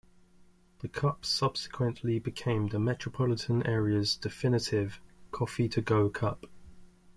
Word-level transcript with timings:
The 0.79 0.89
cup 0.89 1.25
subsequently 1.25 2.17
became 2.17 2.69
the 2.69 2.79
metropolitan 2.79 3.61
area's 3.67 4.15
definitive 4.15 4.99
coffee-to-go 5.29 6.09
cup. 6.09 6.47